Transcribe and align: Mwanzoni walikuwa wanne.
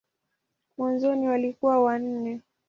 Mwanzoni 0.77 1.27
walikuwa 1.27 1.79
wanne. 1.83 2.39